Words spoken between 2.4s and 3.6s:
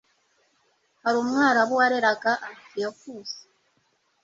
antiyokusi